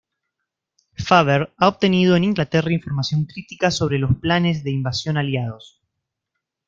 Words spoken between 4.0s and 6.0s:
planes de invasión aliados.